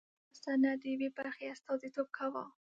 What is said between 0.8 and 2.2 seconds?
د یوې برخې استازیتوب